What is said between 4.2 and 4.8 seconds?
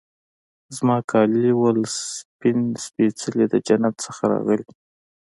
راغلي